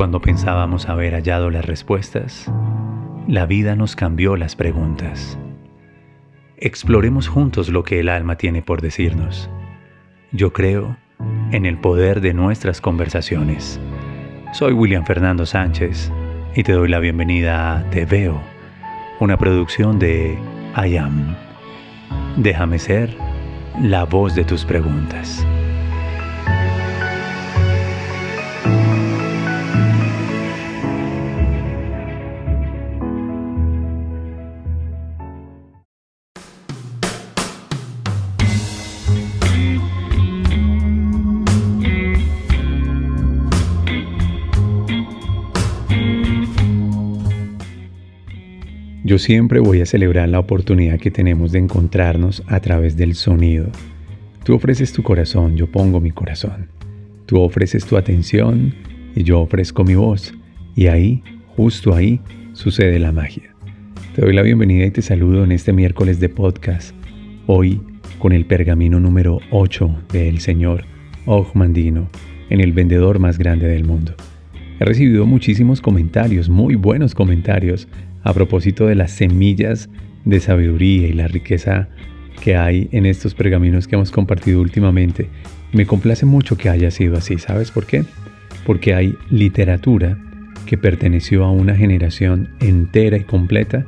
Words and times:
Cuando 0.00 0.22
pensábamos 0.22 0.88
haber 0.88 1.12
hallado 1.12 1.50
las 1.50 1.66
respuestas, 1.66 2.50
la 3.28 3.44
vida 3.44 3.76
nos 3.76 3.96
cambió 3.96 4.34
las 4.34 4.56
preguntas. 4.56 5.38
Exploremos 6.56 7.28
juntos 7.28 7.68
lo 7.68 7.82
que 7.82 8.00
el 8.00 8.08
alma 8.08 8.36
tiene 8.36 8.62
por 8.62 8.80
decirnos. 8.80 9.50
Yo 10.32 10.54
creo 10.54 10.96
en 11.52 11.66
el 11.66 11.76
poder 11.76 12.22
de 12.22 12.32
nuestras 12.32 12.80
conversaciones. 12.80 13.78
Soy 14.54 14.72
William 14.72 15.04
Fernando 15.04 15.44
Sánchez 15.44 16.10
y 16.54 16.62
te 16.62 16.72
doy 16.72 16.88
la 16.88 16.98
bienvenida 16.98 17.76
a 17.76 17.90
Te 17.90 18.06
Veo, 18.06 18.40
una 19.20 19.36
producción 19.36 19.98
de 19.98 20.38
I 20.82 20.96
Am. 20.96 21.36
Déjame 22.38 22.78
ser 22.78 23.14
la 23.78 24.04
voz 24.04 24.34
de 24.34 24.44
tus 24.44 24.64
preguntas. 24.64 25.46
Yo 49.10 49.18
siempre 49.18 49.58
voy 49.58 49.80
a 49.80 49.86
celebrar 49.86 50.28
la 50.28 50.38
oportunidad 50.38 51.00
que 51.00 51.10
tenemos 51.10 51.50
de 51.50 51.58
encontrarnos 51.58 52.44
a 52.46 52.60
través 52.60 52.96
del 52.96 53.16
sonido. 53.16 53.66
Tú 54.44 54.54
ofreces 54.54 54.92
tu 54.92 55.02
corazón, 55.02 55.56
yo 55.56 55.66
pongo 55.66 56.00
mi 56.00 56.12
corazón. 56.12 56.68
Tú 57.26 57.40
ofreces 57.40 57.84
tu 57.84 57.96
atención 57.96 58.72
y 59.16 59.24
yo 59.24 59.40
ofrezco 59.40 59.82
mi 59.82 59.96
voz. 59.96 60.32
Y 60.76 60.86
ahí, 60.86 61.24
justo 61.56 61.92
ahí, 61.92 62.20
sucede 62.52 63.00
la 63.00 63.10
magia. 63.10 63.52
Te 64.14 64.20
doy 64.22 64.32
la 64.32 64.42
bienvenida 64.42 64.86
y 64.86 64.92
te 64.92 65.02
saludo 65.02 65.42
en 65.42 65.50
este 65.50 65.72
miércoles 65.72 66.20
de 66.20 66.28
podcast. 66.28 66.94
Hoy 67.48 67.80
con 68.20 68.30
el 68.30 68.46
pergamino 68.46 69.00
número 69.00 69.40
8 69.50 70.04
del 70.12 70.38
señor 70.38 70.84
Ogmandino 71.26 72.08
en 72.48 72.60
el 72.60 72.72
vendedor 72.72 73.18
más 73.18 73.38
grande 73.38 73.66
del 73.66 73.82
mundo. 73.82 74.14
He 74.80 74.84
recibido 74.86 75.26
muchísimos 75.26 75.82
comentarios, 75.82 76.48
muy 76.48 76.74
buenos 76.74 77.14
comentarios 77.14 77.86
a 78.22 78.32
propósito 78.32 78.86
de 78.86 78.94
las 78.94 79.10
semillas 79.10 79.90
de 80.24 80.40
sabiduría 80.40 81.06
y 81.06 81.12
la 81.12 81.28
riqueza 81.28 81.90
que 82.42 82.56
hay 82.56 82.88
en 82.90 83.04
estos 83.04 83.34
pergaminos 83.34 83.86
que 83.86 83.96
hemos 83.96 84.10
compartido 84.10 84.58
últimamente. 84.58 85.28
Me 85.74 85.84
complace 85.84 86.24
mucho 86.24 86.56
que 86.56 86.70
haya 86.70 86.90
sido 86.90 87.18
así, 87.18 87.36
¿sabes 87.36 87.70
por 87.70 87.84
qué? 87.84 88.06
Porque 88.64 88.94
hay 88.94 89.14
literatura 89.28 90.16
que 90.64 90.78
perteneció 90.78 91.44
a 91.44 91.52
una 91.52 91.76
generación 91.76 92.48
entera 92.60 93.18
y 93.18 93.24
completa 93.24 93.84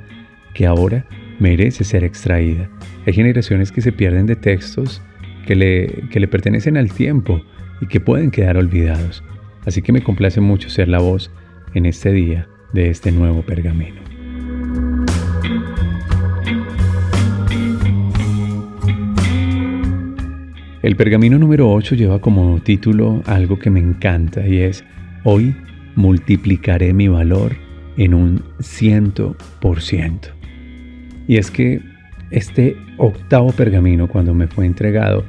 que 0.53 0.67
ahora 0.67 1.07
merece 1.39 1.85
ser 1.85 2.05
extraída. 2.05 2.69
Hay 3.07 3.15
generaciones 3.15 3.73
que 3.73 3.81
se 3.81 3.93
pierden 3.93 4.27
de 4.27 4.37
textos 4.37 5.01
que 5.47 5.57
le, 5.57 5.87
que 6.11 6.21
le 6.21 6.29
pertenecen 6.29 6.77
al 6.77 6.93
tiempo 6.93 7.41
y 7.81 7.87
que 7.87 7.99
pueden 7.99 8.31
quedar 8.31 8.59
olvidados. 8.59 9.25
Así 9.65 9.83
que 9.83 9.93
me 9.93 10.03
complace 10.03 10.41
mucho 10.41 10.69
ser 10.71 10.89
la 10.89 10.99
voz 10.99 11.31
en 11.75 11.87
este 11.87 12.13
día 12.13 12.49
de 12.73 12.91
este 12.91 13.13
nuevo 13.13 13.43
pergamino. 13.43 14.01
El 20.83 20.97
pergamino 20.97 21.39
número 21.39 21.71
8 21.71 21.95
lleva 21.95 22.21
como 22.21 22.59
título 22.61 23.23
algo 23.27 23.59
que 23.59 23.71
me 23.71 23.79
encanta 23.79 24.47
y 24.47 24.59
es 24.59 24.85
Hoy 25.23 25.55
multiplicaré 25.95 26.93
mi 26.93 27.07
valor 27.07 27.53
en 27.97 28.15
un 28.15 28.43
ciento 28.59 29.37
por 29.61 29.81
ciento. 29.81 30.29
Y 31.29 31.37
es 31.37 31.53
que 31.53 31.81
este 32.33 32.77
octavo 32.97 33.53
pergamino 33.53 34.09
cuando 34.09 34.35
me 34.35 34.49
fue 34.49 34.67
entregado, 34.67 35.25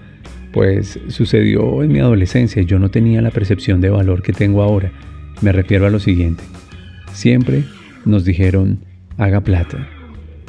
pues 0.54 1.00
sucedió 1.08 1.84
en 1.84 1.92
mi 1.92 2.00
adolescencia 2.00 2.62
y 2.62 2.66
yo 2.66 2.80
no 2.80 2.90
tenía 2.90 3.22
la 3.22 3.32
percepción 3.32 3.82
de 3.82 3.90
valor 3.90 4.22
que 4.22 4.32
tengo 4.32 4.62
ahora. 4.62 4.92
Me 5.42 5.52
refiero 5.52 5.88
a 5.88 5.90
lo 5.90 6.00
siguiente. 6.00 6.44
Siempre 7.12 7.64
nos 8.06 8.24
dijeron, 8.24 8.80
haga 9.18 9.42
plata, 9.42 9.90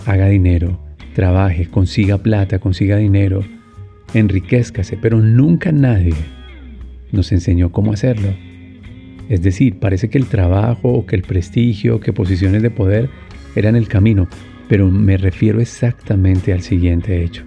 haga 0.04 0.28
dinero, 0.28 0.78
trabaje, 1.14 1.68
consiga 1.70 2.18
plata, 2.18 2.58
consiga 2.58 2.98
dinero, 2.98 3.44
enriquezcase, 4.12 4.98
pero 5.00 5.20
nunca 5.20 5.72
nadie 5.72 6.14
nos 7.10 7.32
enseñó 7.32 7.72
cómo 7.72 7.92
hacerlo. 7.92 8.28
Es 9.30 9.40
decir, 9.42 9.78
parece 9.78 10.10
que 10.10 10.18
el 10.18 10.26
trabajo 10.26 10.90
o 10.90 11.06
que 11.06 11.16
el 11.16 11.22
prestigio, 11.22 11.98
que 12.00 12.12
posiciones 12.12 12.60
de 12.60 12.70
poder 12.70 13.08
eran 13.56 13.74
el 13.74 13.88
camino, 13.88 14.28
pero 14.68 14.90
me 14.90 15.16
refiero 15.16 15.60
exactamente 15.60 16.52
al 16.52 16.60
siguiente 16.60 17.24
hecho. 17.24 17.42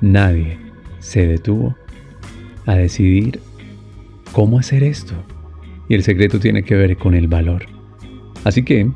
Nadie 0.00 0.61
se 1.02 1.26
detuvo 1.26 1.76
a 2.64 2.76
decidir 2.76 3.40
cómo 4.32 4.58
hacer 4.58 4.82
esto. 4.82 5.12
Y 5.88 5.94
el 5.94 6.02
secreto 6.02 6.40
tiene 6.40 6.62
que 6.62 6.74
ver 6.74 6.96
con 6.96 7.14
el 7.14 7.28
valor. 7.28 7.66
Así 8.44 8.62
que 8.62 8.90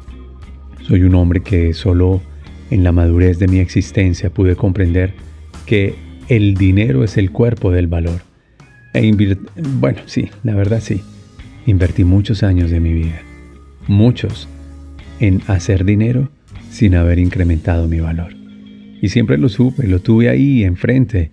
soy 0.86 1.02
un 1.02 1.14
hombre 1.14 1.42
que 1.42 1.74
solo 1.74 2.22
en 2.70 2.84
la 2.84 2.92
madurez 2.92 3.38
de 3.38 3.48
mi 3.48 3.58
existencia 3.58 4.30
pude 4.30 4.56
comprender 4.56 5.12
que 5.66 5.94
el 6.28 6.54
dinero 6.54 7.04
es 7.04 7.16
el 7.18 7.30
cuerpo 7.30 7.70
del 7.70 7.86
valor. 7.86 8.20
E 8.94 9.12
bueno, 9.78 9.98
sí, 10.06 10.30
la 10.42 10.54
verdad 10.54 10.80
sí. 10.80 11.02
Invertí 11.66 12.04
muchos 12.04 12.42
años 12.42 12.70
de 12.70 12.80
mi 12.80 12.92
vida, 12.92 13.20
muchos, 13.88 14.48
en 15.18 15.42
hacer 15.48 15.84
dinero 15.84 16.30
sin 16.70 16.94
haber 16.94 17.18
incrementado 17.18 17.88
mi 17.88 18.00
valor. 18.00 18.34
Y 19.02 19.08
siempre 19.08 19.38
lo 19.38 19.48
supe, 19.48 19.86
lo 19.86 20.00
tuve 20.00 20.28
ahí 20.28 20.64
enfrente. 20.64 21.32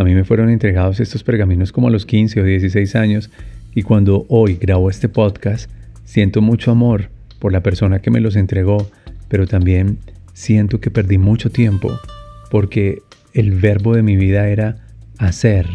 A 0.00 0.02
mí 0.02 0.14
me 0.14 0.24
fueron 0.24 0.48
entregados 0.48 0.98
estos 0.98 1.22
pergaminos 1.22 1.72
como 1.72 1.88
a 1.88 1.90
los 1.90 2.06
15 2.06 2.40
o 2.40 2.44
16 2.44 2.96
años 2.96 3.30
y 3.74 3.82
cuando 3.82 4.24
hoy 4.30 4.56
grabo 4.58 4.88
este 4.88 5.10
podcast, 5.10 5.70
siento 6.06 6.40
mucho 6.40 6.70
amor 6.70 7.10
por 7.38 7.52
la 7.52 7.62
persona 7.62 7.98
que 7.98 8.10
me 8.10 8.22
los 8.22 8.34
entregó, 8.34 8.90
pero 9.28 9.46
también 9.46 9.98
siento 10.32 10.80
que 10.80 10.90
perdí 10.90 11.18
mucho 11.18 11.50
tiempo 11.50 12.00
porque 12.50 13.02
el 13.34 13.50
verbo 13.50 13.94
de 13.94 14.02
mi 14.02 14.16
vida 14.16 14.48
era 14.48 14.78
hacer, 15.18 15.66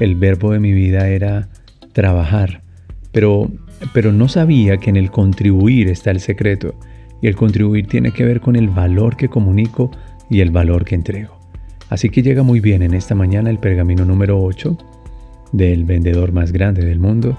el 0.00 0.16
verbo 0.16 0.52
de 0.52 0.58
mi 0.58 0.72
vida 0.72 1.08
era 1.08 1.48
trabajar, 1.94 2.60
pero, 3.10 3.50
pero 3.94 4.12
no 4.12 4.28
sabía 4.28 4.76
que 4.76 4.90
en 4.90 4.96
el 4.96 5.10
contribuir 5.10 5.88
está 5.88 6.10
el 6.10 6.20
secreto, 6.20 6.78
y 7.22 7.26
el 7.26 7.36
contribuir 7.36 7.86
tiene 7.86 8.12
que 8.12 8.26
ver 8.26 8.42
con 8.42 8.54
el 8.54 8.68
valor 8.68 9.16
que 9.16 9.30
comunico 9.30 9.90
y 10.28 10.42
el 10.42 10.50
valor 10.50 10.84
que 10.84 10.94
entrego. 10.94 11.35
Así 11.88 12.10
que 12.10 12.22
llega 12.22 12.42
muy 12.42 12.60
bien 12.60 12.82
en 12.82 12.94
esta 12.94 13.14
mañana 13.14 13.50
el 13.50 13.58
pergamino 13.58 14.04
número 14.04 14.42
8 14.42 14.76
del 15.52 15.84
vendedor 15.84 16.32
más 16.32 16.52
grande 16.52 16.84
del 16.84 16.98
mundo, 16.98 17.38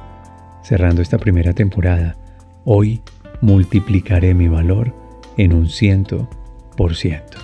cerrando 0.64 1.02
esta 1.02 1.18
primera 1.18 1.54
temporada. 1.54 2.16
Hoy 2.64 3.02
multiplicaré 3.42 4.34
mi 4.34 4.48
valor 4.48 4.94
en 5.38 5.54
un 5.54 5.68
ciento 5.68 6.30
por 6.78 6.96
ciento. 6.96 7.38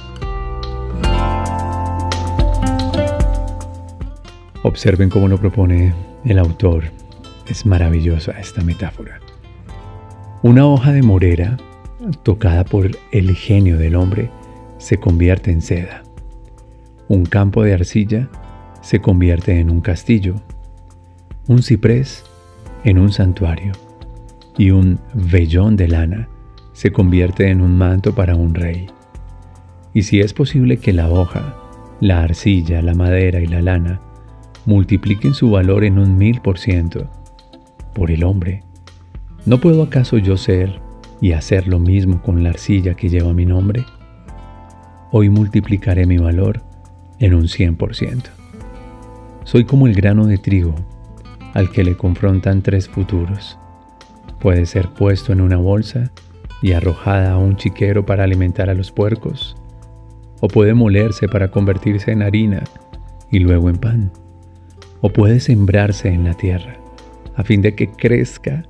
Observen 4.63 5.09
cómo 5.09 5.27
lo 5.27 5.37
propone 5.37 5.93
el 6.23 6.39
autor. 6.39 6.85
Es 7.47 7.65
maravillosa 7.65 8.31
esta 8.39 8.63
metáfora. 8.63 9.19
Una 10.41 10.65
hoja 10.65 10.93
de 10.93 11.01
morera, 11.01 11.57
tocada 12.23 12.63
por 12.63 12.91
el 13.11 13.35
genio 13.35 13.77
del 13.77 13.95
hombre, 13.95 14.29
se 14.77 14.97
convierte 14.97 15.51
en 15.51 15.61
seda. 15.61 16.03
Un 17.13 17.27
campo 17.27 17.61
de 17.61 17.75
arcilla 17.75 18.27
se 18.81 18.99
convierte 18.99 19.59
en 19.59 19.69
un 19.69 19.81
castillo. 19.81 20.33
Un 21.47 21.61
ciprés 21.61 22.23
en 22.85 22.97
un 22.97 23.11
santuario. 23.11 23.73
Y 24.57 24.71
un 24.71 24.99
vellón 25.13 25.75
de 25.75 25.89
lana 25.89 26.27
se 26.71 26.91
convierte 26.91 27.51
en 27.51 27.61
un 27.61 27.77
manto 27.77 28.15
para 28.15 28.35
un 28.35 28.55
rey. 28.55 28.87
Y 29.93 30.01
si 30.01 30.21
es 30.21 30.33
posible 30.33 30.77
que 30.77 30.91
la 30.91 31.07
hoja, 31.07 31.55
la 31.99 32.23
arcilla, 32.23 32.81
la 32.81 32.95
madera 32.95 33.41
y 33.41 33.45
la 33.45 33.61
lana 33.61 34.01
multipliquen 34.65 35.35
su 35.35 35.51
valor 35.51 35.83
en 35.83 35.99
un 35.99 36.17
mil 36.17 36.41
por 36.41 36.57
ciento 36.57 37.11
por 37.93 38.09
el 38.09 38.23
hombre. 38.23 38.63
¿No 39.45 39.59
puedo 39.59 39.83
acaso 39.83 40.17
yo 40.17 40.35
ser 40.35 40.81
y 41.21 41.33
hacer 41.33 41.67
lo 41.67 41.77
mismo 41.77 42.23
con 42.23 42.43
la 42.43 42.49
arcilla 42.49 42.95
que 42.95 43.09
lleva 43.09 43.33
mi 43.33 43.45
nombre? 43.45 43.85
Hoy 45.11 45.29
multiplicaré 45.29 46.07
mi 46.07 46.17
valor 46.17 46.72
en 47.23 47.33
un 47.33 47.47
cien 47.47 47.75
por 47.75 47.95
ciento. 47.95 48.29
Soy 49.45 49.63
como 49.63 49.87
el 49.87 49.95
grano 49.95 50.27
de 50.27 50.37
trigo 50.37 50.75
al 51.53 51.71
que 51.71 51.83
le 51.83 51.95
confrontan 51.95 52.61
tres 52.61 52.89
futuros. 52.89 53.57
Puede 54.39 54.65
ser 54.65 54.89
puesto 54.89 55.31
en 55.31 55.41
una 55.41 55.57
bolsa 55.57 56.11
y 56.61 56.73
arrojada 56.73 57.31
a 57.31 57.37
un 57.37 57.55
chiquero 57.55 58.05
para 58.05 58.25
alimentar 58.25 58.69
a 58.69 58.73
los 58.73 58.91
puercos, 58.91 59.55
o 60.41 60.47
puede 60.47 60.73
molerse 60.73 61.27
para 61.27 61.49
convertirse 61.49 62.11
en 62.11 62.23
harina 62.23 62.63
y 63.31 63.39
luego 63.39 63.69
en 63.69 63.77
pan 63.77 64.11
o 64.99 65.09
puede 65.09 65.41
sembrarse 65.41 66.07
en 66.07 66.23
la 66.23 66.33
tierra, 66.33 66.77
a 67.35 67.43
fin 67.43 67.61
de 67.61 67.75
que 67.75 67.89
crezca 67.89 68.63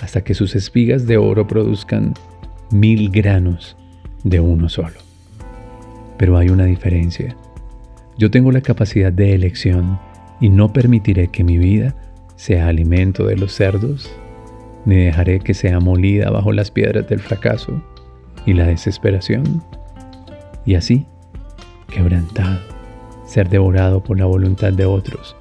hasta 0.00 0.22
que 0.22 0.34
sus 0.34 0.54
espigas 0.54 1.06
de 1.06 1.16
oro 1.16 1.46
produzcan 1.46 2.12
mil 2.70 3.10
granos 3.10 3.74
de 4.22 4.38
uno 4.38 4.68
solo. 4.68 4.98
Pero 6.18 6.36
hay 6.36 6.50
una 6.50 6.66
diferencia. 6.66 7.34
Yo 8.18 8.32
tengo 8.32 8.50
la 8.50 8.62
capacidad 8.62 9.12
de 9.12 9.32
elección 9.32 9.96
y 10.40 10.48
no 10.48 10.72
permitiré 10.72 11.28
que 11.28 11.44
mi 11.44 11.56
vida 11.56 11.94
sea 12.34 12.66
alimento 12.66 13.24
de 13.24 13.36
los 13.36 13.52
cerdos, 13.52 14.10
ni 14.84 14.96
dejaré 14.96 15.38
que 15.38 15.54
sea 15.54 15.78
molida 15.78 16.28
bajo 16.28 16.52
las 16.52 16.72
piedras 16.72 17.08
del 17.08 17.20
fracaso 17.20 17.80
y 18.44 18.54
la 18.54 18.66
desesperación. 18.66 19.62
Y 20.66 20.74
así, 20.74 21.06
quebrantado, 21.88 22.58
ser 23.24 23.48
devorado 23.48 24.02
por 24.02 24.18
la 24.18 24.24
voluntad 24.24 24.72
de 24.72 24.84
otros. 24.84 25.36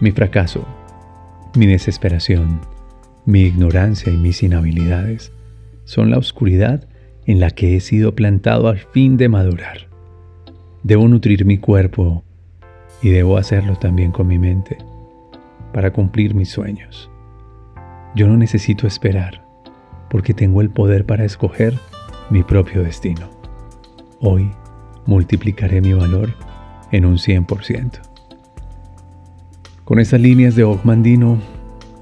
Mi 0.00 0.10
fracaso, 0.10 0.66
mi 1.54 1.66
desesperación, 1.66 2.60
mi 3.24 3.42
ignorancia 3.42 4.12
y 4.12 4.16
mis 4.16 4.42
inhabilidades 4.42 5.30
son 5.84 6.10
la 6.10 6.18
oscuridad 6.18 6.88
en 7.24 7.38
la 7.38 7.50
que 7.50 7.76
he 7.76 7.80
sido 7.80 8.16
plantado 8.16 8.66
al 8.66 8.78
fin 8.78 9.16
de 9.16 9.28
madurar. 9.28 9.91
Debo 10.82 11.06
nutrir 11.06 11.44
mi 11.44 11.58
cuerpo 11.58 12.24
y 13.02 13.10
debo 13.10 13.36
hacerlo 13.36 13.76
también 13.76 14.10
con 14.10 14.26
mi 14.26 14.38
mente 14.38 14.78
para 15.72 15.92
cumplir 15.92 16.34
mis 16.34 16.50
sueños. 16.50 17.10
Yo 18.14 18.26
no 18.26 18.36
necesito 18.36 18.86
esperar 18.86 19.44
porque 20.10 20.34
tengo 20.34 20.60
el 20.60 20.70
poder 20.70 21.06
para 21.06 21.24
escoger 21.24 21.78
mi 22.30 22.42
propio 22.42 22.82
destino. 22.82 23.30
Hoy 24.20 24.50
multiplicaré 25.06 25.80
mi 25.80 25.92
valor 25.92 26.34
en 26.90 27.06
un 27.06 27.16
100%. 27.16 28.00
Con 29.84 29.98
estas 29.98 30.20
líneas 30.20 30.56
de 30.56 30.64
Ogmandino 30.64 31.38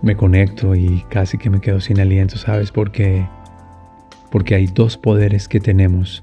me 0.03 0.17
conecto 0.17 0.75
y 0.75 1.05
casi 1.11 1.39
que 1.39 1.51
me 1.51 1.61
quedo 1.61 1.81
sin 1.81 2.01
aliento, 2.01 2.37
¿sabes? 2.37 2.73
Porque 2.73 3.27
porque 4.31 4.55
hay 4.55 4.69
dos 4.69 4.97
poderes 4.97 5.49
que 5.49 5.61
tenemos 5.61 6.23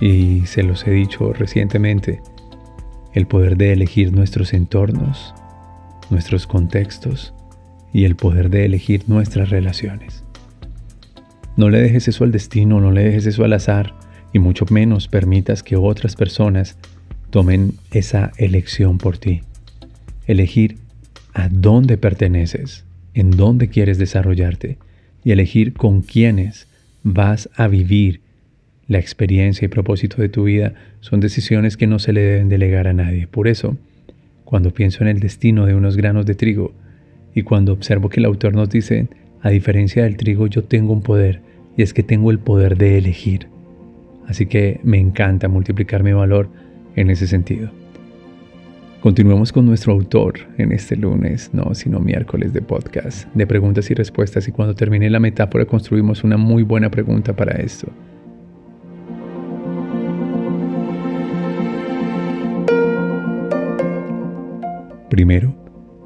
y 0.00 0.46
se 0.46 0.62
los 0.62 0.86
he 0.86 0.90
dicho 0.90 1.32
recientemente, 1.32 2.20
el 3.14 3.26
poder 3.26 3.56
de 3.56 3.72
elegir 3.72 4.12
nuestros 4.12 4.52
entornos, 4.52 5.34
nuestros 6.10 6.46
contextos 6.46 7.32
y 7.92 8.04
el 8.04 8.16
poder 8.16 8.50
de 8.50 8.66
elegir 8.66 9.04
nuestras 9.08 9.50
relaciones. 9.50 10.24
No 11.56 11.70
le 11.70 11.80
dejes 11.80 12.08
eso 12.08 12.24
al 12.24 12.32
destino, 12.32 12.80
no 12.80 12.92
le 12.92 13.02
dejes 13.04 13.24
eso 13.26 13.44
al 13.44 13.54
azar 13.54 13.94
y 14.32 14.38
mucho 14.38 14.66
menos 14.70 15.08
permitas 15.08 15.62
que 15.62 15.76
otras 15.76 16.14
personas 16.14 16.76
tomen 17.30 17.72
esa 17.90 18.32
elección 18.36 18.98
por 18.98 19.16
ti. 19.16 19.40
Elegir 20.26 20.76
a 21.32 21.48
dónde 21.48 21.96
perteneces, 21.96 22.84
en 23.14 23.30
dónde 23.30 23.68
quieres 23.68 23.96
desarrollarte 23.96 24.76
y 25.24 25.32
elegir 25.32 25.72
con 25.72 26.02
quiénes 26.02 26.68
vas 27.02 27.48
a 27.56 27.66
vivir 27.68 28.20
la 28.88 28.98
experiencia 28.98 29.66
y 29.66 29.68
propósito 29.68 30.22
de 30.22 30.28
tu 30.28 30.44
vida 30.44 30.74
son 31.00 31.20
decisiones 31.20 31.76
que 31.76 31.86
no 31.86 31.98
se 31.98 32.12
le 32.12 32.20
deben 32.20 32.48
delegar 32.48 32.86
a 32.86 32.92
nadie. 32.92 33.26
Por 33.26 33.48
eso, 33.48 33.76
cuando 34.44 34.72
pienso 34.72 35.02
en 35.02 35.08
el 35.08 35.20
destino 35.20 35.66
de 35.66 35.74
unos 35.74 35.96
granos 35.96 36.24
de 36.26 36.34
trigo 36.34 36.72
y 37.34 37.42
cuando 37.42 37.72
observo 37.72 38.08
que 38.08 38.20
el 38.20 38.26
autor 38.26 38.54
nos 38.54 38.70
dice, 38.70 39.08
a 39.42 39.50
diferencia 39.50 40.04
del 40.04 40.16
trigo 40.16 40.46
yo 40.46 40.64
tengo 40.64 40.92
un 40.92 41.02
poder 41.02 41.40
y 41.76 41.82
es 41.82 41.92
que 41.92 42.02
tengo 42.02 42.30
el 42.30 42.38
poder 42.38 42.76
de 42.78 42.96
elegir. 42.98 43.48
Así 44.26 44.46
que 44.46 44.80
me 44.82 44.98
encanta 44.98 45.48
multiplicar 45.48 46.02
mi 46.02 46.12
valor 46.12 46.48
en 46.94 47.10
ese 47.10 47.26
sentido. 47.26 47.70
Continuemos 49.00 49.52
con 49.52 49.66
nuestro 49.66 49.92
autor 49.92 50.34
en 50.58 50.72
este 50.72 50.96
lunes, 50.96 51.50
no, 51.52 51.74
sino 51.74 52.00
miércoles 52.00 52.52
de 52.52 52.62
podcast, 52.62 53.28
de 53.34 53.46
preguntas 53.46 53.88
y 53.90 53.94
respuestas. 53.94 54.48
Y 54.48 54.52
cuando 54.52 54.74
termine 54.74 55.10
la 55.10 55.20
metáfora 55.20 55.64
construimos 55.64 56.24
una 56.24 56.36
muy 56.36 56.62
buena 56.62 56.90
pregunta 56.90 57.34
para 57.34 57.60
esto. 57.60 57.88
Primero, 65.16 65.54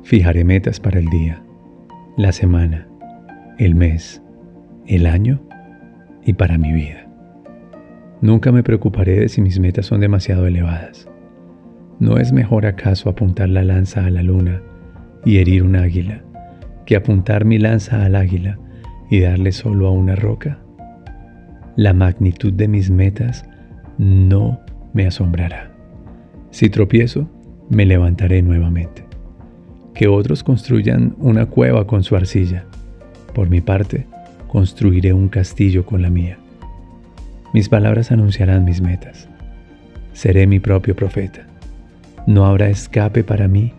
fijaré 0.05 0.45
metas 0.45 0.79
para 0.79 1.01
el 1.01 1.07
día, 1.07 1.43
la 2.17 2.31
semana, 2.31 2.87
el 3.59 3.75
mes, 3.75 4.23
el 4.87 5.05
año 5.05 5.43
y 6.25 6.35
para 6.35 6.59
mi 6.59 6.73
vida. 6.73 7.11
Nunca 8.21 8.53
me 8.53 8.63
preocuparé 8.63 9.19
de 9.19 9.29
si 9.29 9.41
mis 9.41 9.59
metas 9.59 9.87
son 9.87 9.99
demasiado 10.01 10.47
elevadas. 10.47 11.09
¿No 11.99 12.19
es 12.19 12.33
mejor 12.33 12.67
acaso 12.67 13.11
apuntar 13.11 13.49
la 13.49 13.65
lanza 13.65 14.07
a 14.07 14.11
la 14.11 14.23
luna 14.23 14.63
y 15.25 15.39
herir 15.39 15.65
un 15.65 15.75
águila 15.75 16.23
que 16.87 16.95
apuntar 16.95 17.45
mi 17.45 17.59
lanza 17.59 18.05
al 18.05 18.15
águila 18.15 18.61
y 19.11 19.23
darle 19.23 19.51
solo 19.51 19.89
a 19.89 19.91
una 19.91 20.15
roca? 20.15 20.61
La 21.75 21.93
magnitud 21.95 22.53
de 22.53 22.69
mis 22.69 22.93
metas 22.93 23.45
no 23.99 24.61
me 24.93 25.09
asombrará. 25.09 25.73
Si 26.53 26.71
tropiezo, 26.71 27.29
me 27.71 27.87
levantaré 27.87 28.43
nuevamente. 28.43 29.05
Que 29.95 30.09
otros 30.09 30.43
construyan 30.43 31.15
una 31.19 31.47
cueva 31.47 31.87
con 31.87 32.05
su 32.05 32.17
arcilla. 32.17 32.65
Por 33.35 33.49
mi 33.49 33.61
parte, 33.61 34.07
construiré 34.49 35.13
un 35.13 35.29
castillo 35.29 35.87
con 35.87 36.03
la 36.03 36.11
mía. 36.11 36.39
Mis 37.55 37.69
palabras 37.69 38.13
anunciarán 38.13 38.65
mis 38.65 38.81
metas. 38.81 39.29
Seré 40.13 40.47
mi 40.47 40.61
propio 40.61 40.95
profeta. 40.95 41.47
No 42.27 42.45
habrá 42.45 42.69
escape 42.69 43.25
para 43.25 43.49
mí 43.49 43.73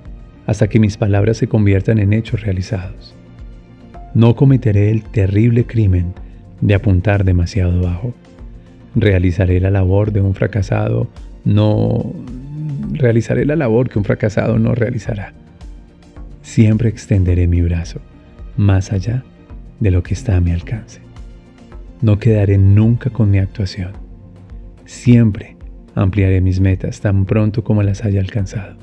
hasta 0.47 0.67
que 0.67 0.79
mis 0.79 0.97
palabras 0.97 1.37
se 1.37 1.47
conviertan 1.47 1.99
en 1.99 2.13
hechos 2.13 2.41
realizados. 2.41 3.13
No 4.13 4.35
cometeré 4.35 4.89
el 4.91 5.03
terrible 5.03 5.65
crimen 5.65 6.13
de 6.59 6.73
apuntar 6.73 7.23
demasiado 7.23 7.81
bajo. 7.81 8.13
Realizaré 8.95 9.59
la 9.59 9.69
labor 9.69 10.11
de 10.11 10.21
un 10.21 10.33
fracasado, 10.33 11.07
no... 11.45 12.13
Realizaré 12.91 13.45
la 13.45 13.55
labor 13.55 13.89
que 13.89 13.99
un 13.99 14.05
fracasado 14.05 14.59
no 14.59 14.75
realizará. 14.75 15.33
Siempre 16.41 16.89
extenderé 16.89 17.47
mi 17.47 17.61
brazo 17.61 17.99
más 18.57 18.91
allá 18.91 19.23
de 19.79 19.91
lo 19.91 20.03
que 20.03 20.13
está 20.13 20.35
a 20.35 20.41
mi 20.41 20.51
alcance. 20.51 20.99
No 22.01 22.19
quedaré 22.19 22.57
nunca 22.57 23.09
con 23.09 23.31
mi 23.31 23.39
actuación. 23.39 23.91
Siempre 24.85 25.55
Ampliaré 25.95 26.39
mis 26.39 26.59
metas 26.61 27.01
tan 27.01 27.25
pronto 27.25 27.63
como 27.63 27.83
las 27.83 28.05
haya 28.05 28.21
alcanzado. 28.21 28.77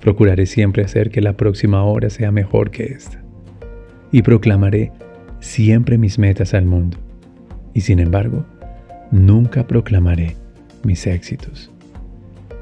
Procuraré 0.00 0.46
siempre 0.46 0.84
hacer 0.84 1.10
que 1.10 1.20
la 1.20 1.36
próxima 1.36 1.82
hora 1.82 2.08
sea 2.10 2.30
mejor 2.30 2.70
que 2.70 2.84
esta. 2.84 3.20
Y 4.12 4.22
proclamaré 4.22 4.92
siempre 5.40 5.98
mis 5.98 6.18
metas 6.18 6.54
al 6.54 6.66
mundo. 6.66 6.98
Y 7.72 7.80
sin 7.80 7.98
embargo, 7.98 8.44
nunca 9.10 9.66
proclamaré 9.66 10.36
mis 10.84 11.06
éxitos. 11.06 11.72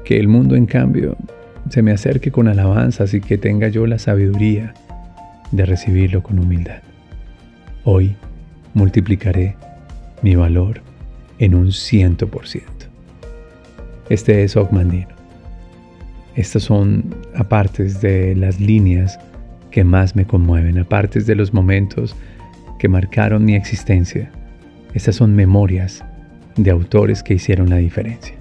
Que 0.03 0.19
el 0.19 0.27
mundo, 0.27 0.55
en 0.55 0.65
cambio, 0.65 1.15
se 1.69 1.81
me 1.81 1.91
acerque 1.91 2.31
con 2.31 2.47
alabanzas 2.47 3.13
y 3.13 3.21
que 3.21 3.37
tenga 3.37 3.69
yo 3.69 3.87
la 3.87 3.99
sabiduría 3.99 4.73
de 5.51 5.65
recibirlo 5.65 6.21
con 6.21 6.39
humildad. 6.39 6.81
Hoy 7.85 8.15
multiplicaré 8.73 9.55
mi 10.21 10.35
valor 10.35 10.81
en 11.39 11.55
un 11.55 11.71
ciento 11.71 12.27
por 12.27 12.47
ciento. 12.47 12.87
Este 14.09 14.43
es 14.43 14.57
Ogmandino. 14.57 15.13
Estas 16.35 16.63
son 16.63 17.15
apartes 17.35 18.01
de 18.01 18.35
las 18.35 18.59
líneas 18.59 19.19
que 19.71 19.83
más 19.83 20.15
me 20.15 20.25
conmueven, 20.25 20.79
apartes 20.79 21.25
de 21.25 21.35
los 21.35 21.53
momentos 21.53 22.15
que 22.79 22.87
marcaron 22.87 23.45
mi 23.45 23.55
existencia. 23.55 24.31
Estas 24.93 25.15
son 25.15 25.35
memorias 25.35 26.03
de 26.55 26.71
autores 26.71 27.23
que 27.23 27.35
hicieron 27.35 27.69
la 27.69 27.77
diferencia. 27.77 28.35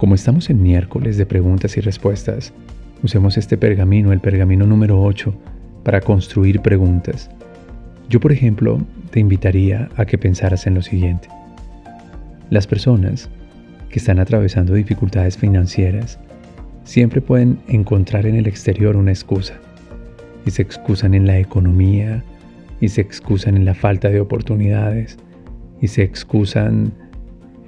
Como 0.00 0.14
estamos 0.14 0.48
en 0.48 0.62
miércoles 0.62 1.18
de 1.18 1.26
preguntas 1.26 1.76
y 1.76 1.82
respuestas, 1.82 2.54
usemos 3.02 3.36
este 3.36 3.58
pergamino, 3.58 4.14
el 4.14 4.20
pergamino 4.20 4.64
número 4.64 4.98
8, 5.02 5.34
para 5.84 6.00
construir 6.00 6.60
preguntas. 6.60 7.30
Yo, 8.08 8.18
por 8.18 8.32
ejemplo, 8.32 8.80
te 9.10 9.20
invitaría 9.20 9.90
a 9.96 10.06
que 10.06 10.16
pensaras 10.16 10.66
en 10.66 10.72
lo 10.72 10.80
siguiente. 10.80 11.28
Las 12.48 12.66
personas 12.66 13.28
que 13.90 13.98
están 13.98 14.18
atravesando 14.20 14.72
dificultades 14.72 15.36
financieras 15.36 16.18
siempre 16.84 17.20
pueden 17.20 17.58
encontrar 17.68 18.24
en 18.24 18.36
el 18.36 18.46
exterior 18.46 18.96
una 18.96 19.10
excusa. 19.10 19.60
Y 20.46 20.50
se 20.50 20.62
excusan 20.62 21.12
en 21.12 21.26
la 21.26 21.38
economía, 21.38 22.24
y 22.80 22.88
se 22.88 23.02
excusan 23.02 23.54
en 23.54 23.66
la 23.66 23.74
falta 23.74 24.08
de 24.08 24.22
oportunidades, 24.22 25.18
y 25.82 25.88
se 25.88 26.02
excusan 26.02 26.90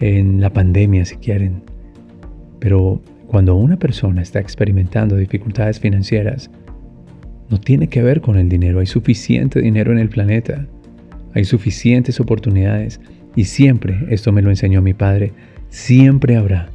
en 0.00 0.40
la 0.40 0.48
pandemia 0.48 1.04
si 1.04 1.16
quieren. 1.16 1.71
Pero 2.62 3.02
cuando 3.26 3.56
una 3.56 3.76
persona 3.76 4.22
está 4.22 4.38
experimentando 4.38 5.16
dificultades 5.16 5.80
financieras, 5.80 6.48
no 7.50 7.58
tiene 7.58 7.88
que 7.88 8.02
ver 8.02 8.20
con 8.20 8.38
el 8.38 8.48
dinero, 8.48 8.78
hay 8.78 8.86
suficiente 8.86 9.60
dinero 9.60 9.90
en 9.90 9.98
el 9.98 10.08
planeta, 10.08 10.64
hay 11.34 11.44
suficientes 11.44 12.20
oportunidades 12.20 13.00
y 13.34 13.44
siempre, 13.44 14.06
esto 14.10 14.30
me 14.30 14.42
lo 14.42 14.50
enseñó 14.50 14.80
mi 14.80 14.94
padre, 14.94 15.32
Siempre 15.72 16.36
habrá 16.36 16.68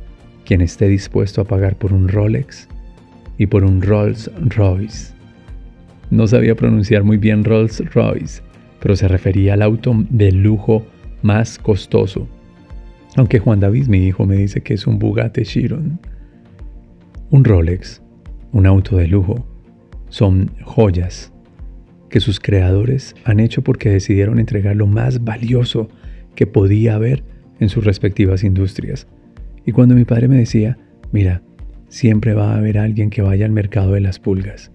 quien 0.44 0.60
esté 0.62 0.88
dispuesto 0.88 1.40
a 1.42 1.46
pagar 1.46 1.76
por 1.76 1.94
un 1.94 2.08
Rolex 2.08 2.68
y 3.38 3.46
por 3.46 3.64
un 3.64 3.84
Rolls 3.84 4.32
Royce. 4.40 5.14
No 6.10 6.26
sabía 6.26 6.56
pronunciar 6.56 7.04
muy 7.04 7.18
bien 7.18 7.44
Rolls 7.44 7.80
Royce, 7.94 8.42
pero 8.80 8.96
se 8.96 9.08
refería 9.08 9.54
al 9.54 9.62
auto 9.62 9.94
de 10.10 10.32
lujo 10.32 10.84
más 11.22 11.60
costoso. 11.60 12.28
Aunque 13.18 13.40
Juan 13.40 13.60
David, 13.60 13.88
mi 13.88 14.06
hijo, 14.06 14.28
me 14.28 14.36
dice 14.36 14.62
que 14.62 14.76
es 14.76 14.86
un 14.86 15.00
Bugatti 15.00 15.42
Chiron. 15.42 16.00
Un 17.32 17.44
Rolex, 17.44 18.04
un 18.52 18.68
auto 18.68 18.98
de 18.98 19.08
lujo, 19.08 19.44
son 20.10 20.52
joyas 20.64 21.34
que 22.10 22.20
sus 22.20 22.40
creadores 22.40 23.16
han 23.26 23.40
hecho 23.40 23.64
porque 23.64 23.90
decidieron 23.90 24.38
entregar 24.38 24.76
lo 24.76 24.86
más 24.86 25.24
valioso 25.24 25.90
que 26.36 26.46
podía 26.46 26.94
haber 26.94 27.24
en 27.60 27.70
sus 27.70 27.84
respectivas 27.84 28.44
industrias. 28.44 29.08
Y 29.66 29.72
cuando 29.72 29.96
mi 29.96 30.06
padre 30.06 30.28
me 30.28 30.38
decía, 30.38 30.78
mira, 31.12 31.42
siempre 31.90 32.36
va 32.36 32.54
a 32.54 32.58
haber 32.58 32.78
alguien 32.78 33.10
que 33.10 33.24
vaya 33.24 33.48
al 33.48 33.52
mercado 33.52 33.94
de 33.94 34.02
las 34.02 34.20
pulgas, 34.20 34.72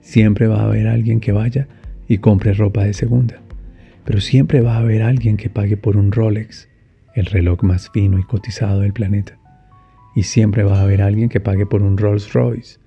siempre 0.00 0.48
va 0.48 0.62
a 0.62 0.64
haber 0.64 0.88
alguien 0.88 1.20
que 1.20 1.30
vaya 1.30 1.68
y 2.08 2.18
compre 2.18 2.52
ropa 2.52 2.82
de 2.82 2.94
segunda, 2.94 3.40
pero 4.04 4.20
siempre 4.20 4.60
va 4.60 4.74
a 4.74 4.80
haber 4.80 5.02
alguien 5.02 5.36
que 5.36 5.50
pague 5.50 5.76
por 5.76 5.96
un 5.96 6.10
Rolex, 6.10 6.68
el 7.16 7.26
reloj 7.26 7.62
más 7.62 7.90
fino 7.90 8.18
y 8.18 8.22
cotizado 8.22 8.80
del 8.80 8.92
planeta, 8.92 9.36
y 10.14 10.22
siempre 10.22 10.62
va 10.62 10.78
a 10.78 10.82
haber 10.82 11.02
alguien 11.02 11.28
que 11.28 11.40
pague 11.40 11.66
por 11.66 11.82
un 11.82 11.96
Rolls 11.96 12.32
Royce, 12.32 12.78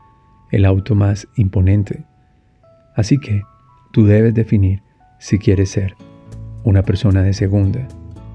el 0.52 0.66
auto 0.66 0.96
más 0.96 1.28
imponente. 1.36 2.06
Así 2.96 3.18
que 3.18 3.44
tú 3.92 4.06
debes 4.06 4.34
definir 4.34 4.82
si 5.20 5.38
quieres 5.38 5.72
ser 5.72 5.96
una 6.64 6.84
persona 6.84 7.24
de 7.24 7.34
segunda, 7.34 7.88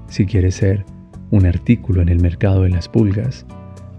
si 0.07 0.25
quieres 0.25 0.55
ser 0.55 0.85
un 1.31 1.45
artículo 1.45 2.01
en 2.01 2.09
el 2.09 2.21
mercado 2.21 2.63
de 2.63 2.69
las 2.69 2.87
pulgas, 2.87 3.45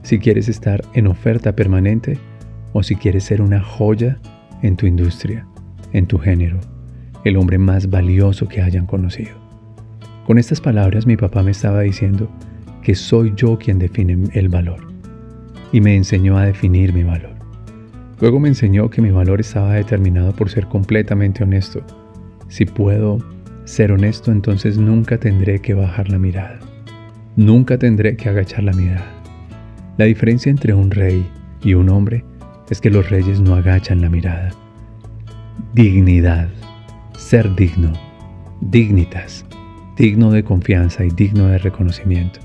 si 0.02 0.18
quieres 0.18 0.48
estar 0.48 0.82
en 0.94 1.06
oferta 1.06 1.56
permanente 1.56 2.18
o 2.72 2.82
si 2.82 2.94
quieres 2.94 3.24
ser 3.24 3.40
una 3.40 3.60
joya 3.62 4.18
en 4.62 4.76
tu 4.76 4.86
industria, 4.86 5.46
en 5.92 6.06
tu 6.06 6.18
género, 6.18 6.60
el 7.24 7.36
hombre 7.36 7.58
más 7.58 7.88
valioso 7.88 8.48
que 8.48 8.60
hayan 8.60 8.86
conocido. 8.86 9.45
Con 10.26 10.38
estas 10.38 10.60
palabras 10.60 11.06
mi 11.06 11.16
papá 11.16 11.44
me 11.44 11.52
estaba 11.52 11.82
diciendo 11.82 12.28
que 12.82 12.96
soy 12.96 13.32
yo 13.36 13.58
quien 13.58 13.78
define 13.78 14.28
el 14.32 14.48
valor 14.48 14.88
y 15.70 15.80
me 15.80 15.94
enseñó 15.94 16.36
a 16.36 16.46
definir 16.46 16.92
mi 16.92 17.04
valor. 17.04 17.36
Luego 18.20 18.40
me 18.40 18.48
enseñó 18.48 18.90
que 18.90 19.00
mi 19.00 19.12
valor 19.12 19.38
estaba 19.38 19.74
determinado 19.74 20.32
por 20.32 20.50
ser 20.50 20.66
completamente 20.66 21.44
honesto. 21.44 21.80
Si 22.48 22.64
puedo 22.64 23.18
ser 23.66 23.92
honesto, 23.92 24.32
entonces 24.32 24.78
nunca 24.78 25.16
tendré 25.16 25.60
que 25.60 25.74
bajar 25.74 26.08
la 26.08 26.18
mirada. 26.18 26.58
Nunca 27.36 27.78
tendré 27.78 28.16
que 28.16 28.28
agachar 28.28 28.64
la 28.64 28.72
mirada. 28.72 29.06
La 29.96 30.06
diferencia 30.06 30.50
entre 30.50 30.74
un 30.74 30.90
rey 30.90 31.24
y 31.62 31.74
un 31.74 31.88
hombre 31.88 32.24
es 32.68 32.80
que 32.80 32.90
los 32.90 33.10
reyes 33.10 33.40
no 33.40 33.54
agachan 33.54 34.00
la 34.00 34.08
mirada. 34.08 34.50
Dignidad, 35.72 36.48
ser 37.16 37.54
digno, 37.54 37.92
dignitas, 38.60 39.45
digno 39.96 40.30
de 40.30 40.44
confianza 40.44 41.04
y 41.04 41.10
digno 41.10 41.46
de 41.46 41.58
reconocimiento. 41.58 42.40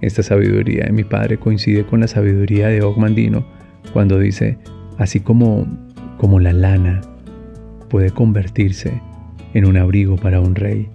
Esta 0.00 0.22
sabiduría 0.22 0.84
de 0.84 0.92
mi 0.92 1.04
padre 1.04 1.38
coincide 1.38 1.84
con 1.84 2.00
la 2.00 2.08
sabiduría 2.08 2.68
de 2.68 2.82
Ogmandino 2.82 3.46
cuando 3.92 4.18
dice, 4.18 4.58
Así 4.98 5.20
como, 5.20 5.66
como 6.18 6.40
la 6.40 6.52
lana 6.52 7.00
puede 7.88 8.10
convertirse 8.10 9.00
en 9.54 9.64
un 9.64 9.76
abrigo 9.76 10.16
para 10.16 10.40
un 10.40 10.56
rey, 10.56 10.88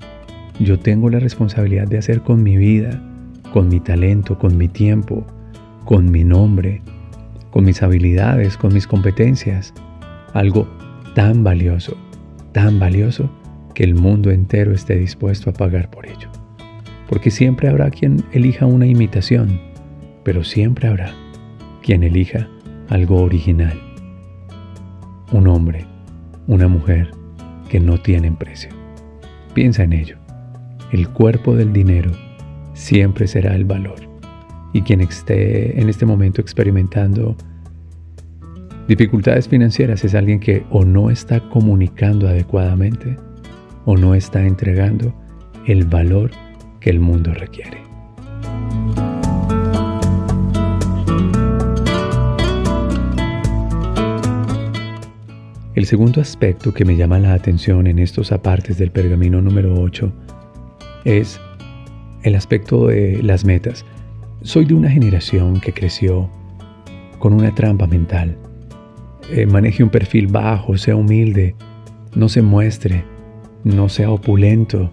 yo 0.60 0.78
tengo 0.78 1.10
la 1.10 1.20
responsabilidad 1.20 1.88
de 1.88 1.98
hacer 1.98 2.22
con 2.22 2.44
mi 2.44 2.58
vida, 2.58 3.02
con 3.52 3.70
mi 3.70 3.80
talento, 3.80 4.38
con 4.38 4.58
mi 4.58 4.68
tiempo, 4.68 5.26
con 5.86 6.12
mi 6.12 6.24
nombre, 6.24 6.82
con 7.50 7.64
mis 7.64 7.82
habilidades, 7.82 8.58
con 8.58 8.74
mis 8.74 8.86
competencias, 8.86 9.74
algo 10.34 10.68
tan 11.16 11.44
valioso, 11.44 11.96
tan 12.52 12.80
valioso 12.80 13.30
que 13.74 13.84
el 13.84 13.96
mundo 13.96 14.32
entero 14.32 14.74
esté 14.74 14.96
dispuesto 14.96 15.50
a 15.50 15.54
pagar 15.54 15.90
por 15.90 16.06
ello. 16.06 16.30
Porque 17.10 17.32
siempre 17.32 17.68
habrá 17.68 17.90
quien 17.92 18.24
elija 18.32 18.66
una 18.66 18.86
imitación, 18.86 19.60
pero 20.24 20.44
siempre 20.44 20.88
habrá 20.88 21.14
quien 21.82 22.04
elija 22.04 22.48
algo 22.90 23.22
original 23.22 23.80
un 25.34 25.48
hombre, 25.48 25.86
una 26.48 26.68
mujer 26.68 27.10
que 27.68 27.80
no 27.80 27.98
tienen 27.98 28.36
precio. 28.36 28.70
Piensa 29.54 29.84
en 29.84 29.94
ello. 29.94 30.18
El 30.92 31.10
cuerpo 31.10 31.56
del 31.56 31.74
dinero 31.74 32.12
siempre 32.74 33.28
será 33.28 33.56
el 33.56 33.66
valor. 33.66 33.96
Y 34.74 34.82
quien 34.82 35.02
esté 35.02 35.80
en 35.80 35.90
este 35.90 36.06
momento 36.06 36.40
experimentando 36.40 37.36
dificultades 38.88 39.48
financieras 39.48 40.04
es 40.04 40.14
alguien 40.14 40.40
que 40.40 40.66
o 40.70 40.86
no 40.86 41.10
está 41.10 41.40
comunicando 41.50 42.28
adecuadamente 42.28 43.18
o 43.86 43.98
no 43.98 44.16
está 44.16 44.46
entregando 44.46 45.14
el 45.66 45.86
valor 45.86 46.32
que 46.80 46.90
el 46.90 47.00
mundo 47.00 47.34
requiere. 47.34 47.82
El 55.76 55.88
segundo 55.88 56.22
aspecto 56.22 56.74
que 56.74 56.86
me 56.86 56.96
llama 56.96 57.18
la 57.18 57.34
atención 57.34 57.88
en 57.88 57.98
estos 57.98 58.32
apartes 58.32 58.78
del 58.78 58.92
pergamino 58.92 59.42
número 59.42 59.74
8 59.74 60.12
es 61.04 61.40
el 62.22 62.36
aspecto 62.36 62.88
de 62.88 63.22
las 63.24 63.44
metas. 63.44 63.84
Soy 64.44 64.66
de 64.66 64.76
una 64.76 64.90
generación 64.90 65.60
que 65.60 65.74
creció 65.74 66.30
con 67.18 67.34
una 67.34 67.56
trampa 67.56 67.88
mental. 67.88 68.38
Eh, 69.32 69.46
maneje 69.46 69.84
un 69.84 69.90
perfil 69.90 70.28
bajo, 70.28 70.78
sea 70.78 70.96
humilde, 70.96 71.56
no 72.14 72.30
se 72.30 72.42
muestre, 72.42 73.04
no 73.64 73.90
sea 73.90 74.10
opulento. 74.10 74.92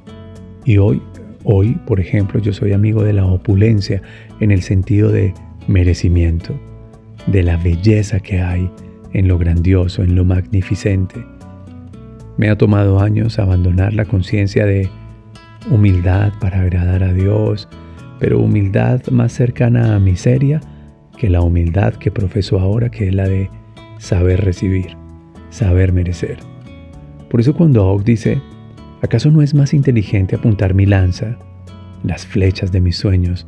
Y 0.65 0.79
hoy, 0.79 1.03
hoy, 1.45 1.77
por 1.87 2.00
ejemplo, 2.00 2.41
yo 2.41 2.53
soy 2.53 2.73
amigo 2.73 3.03
de 3.03 3.12
la 3.12 3.27
opulencia 3.27 4.03
en 4.41 4.50
el 4.50 4.62
sentido 4.62 5.11
de 5.11 5.35
merecimiento, 5.67 6.55
de 7.27 7.43
la 7.43 7.57
belleza 7.57 8.21
que 8.21 8.41
hay 8.41 8.71
en 9.12 9.29
lo 9.29 9.39
grandioso, 9.39 10.03
en 10.03 10.15
lo 10.15 10.25
magnificente. 10.25 11.25
Me 12.37 12.49
ha 12.49 12.57
tomado 12.57 13.00
años 13.00 13.39
abandonar 13.39 13.93
la 13.93 14.05
conciencia 14.05 14.65
de 14.65 14.89
humildad 15.71 16.33
para 16.41 16.61
agradar 16.61 17.03
a 17.03 17.12
Dios, 17.12 17.69
pero 18.19 18.39
humildad 18.39 19.03
más 19.11 19.33
cercana 19.33 19.95
a 19.95 19.99
miseria 19.99 20.61
que 21.19 21.29
la 21.29 21.43
humildad 21.43 21.95
que 21.95 22.11
profeso 22.11 22.59
ahora, 22.59 22.91
que 22.91 23.09
es 23.09 23.15
la 23.15 23.29
de 23.29 23.50
saber 23.99 24.43
recibir, 24.43 24.97
saber 25.50 25.93
merecer. 25.93 26.39
Por 27.29 27.41
eso 27.41 27.55
cuando 27.55 27.83
Auk 27.83 28.05
dice, 28.05 28.41
¿acaso 29.02 29.30
no 29.30 29.42
es 29.42 29.54
más 29.54 29.75
inteligente 29.75 30.37
apuntar 30.37 30.75
mi 30.75 30.87
lanza, 30.87 31.38
las 32.04 32.26
flechas 32.26 32.73
de 32.73 32.80
mis 32.80 32.97
sueños, 32.97 33.47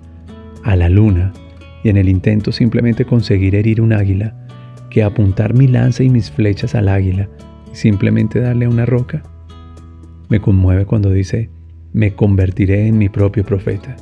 a 0.64 0.76
la 0.76 0.88
luna 0.88 1.32
y 1.82 1.88
en 1.88 1.96
el 1.96 2.08
intento 2.08 2.52
simplemente 2.52 3.04
conseguir 3.04 3.54
herir 3.54 3.80
un 3.80 3.92
águila 3.92 4.36
que 4.90 5.02
apuntar 5.02 5.54
mi 5.54 5.66
lanza 5.66 6.02
y 6.02 6.10
mis 6.10 6.30
flechas 6.30 6.74
al 6.74 6.88
águila 6.88 7.28
y 7.72 7.76
simplemente 7.76 8.40
darle 8.40 8.66
a 8.66 8.70
una 8.70 8.86
roca? 8.86 9.22
Me 10.28 10.40
conmueve 10.40 10.86
cuando 10.86 11.10
dice, 11.10 11.50
me 11.92 12.14
convertiré 12.14 12.86
en 12.86 12.98
mi 12.98 13.08
propio 13.08 13.44
profeta 13.44 13.96